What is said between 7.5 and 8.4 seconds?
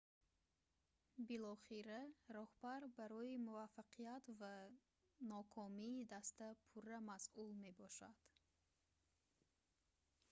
мебошад